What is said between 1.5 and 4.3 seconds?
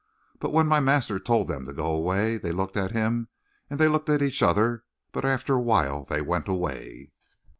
to go away they looked at him and they looked at